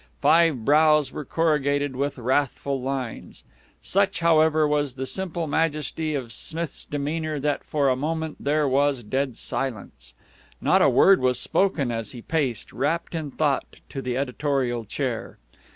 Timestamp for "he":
12.13-12.23